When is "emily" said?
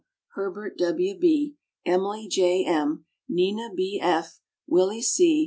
1.85-2.27